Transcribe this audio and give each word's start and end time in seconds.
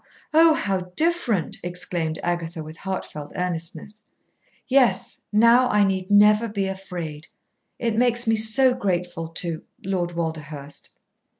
Oh! 0.33 0.55
how 0.55 0.91
different!" 0.95 1.57
exclaimed 1.61 2.17
Agatha, 2.23 2.63
with 2.63 2.77
heartfelt 2.77 3.33
earnestness. 3.35 4.01
"Yes. 4.67 5.25
Now 5.31 5.69
I 5.69 5.83
need 5.83 6.09
never 6.09 6.47
be 6.47 6.65
afraid. 6.65 7.27
It 7.77 7.95
makes 7.95 8.25
me 8.25 8.35
so 8.35 8.73
grateful 8.73 9.27
to 9.27 9.61
Lord 9.85 10.13
Walderhurst." 10.13 10.89